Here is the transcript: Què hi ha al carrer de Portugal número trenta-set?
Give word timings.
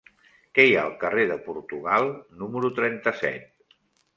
Què 0.59 0.63
hi 0.69 0.71
ha 0.77 0.85
al 0.91 0.95
carrer 1.03 1.25
de 1.33 1.37
Portugal 1.49 2.09
número 2.41 2.73
trenta-set? 2.81 3.77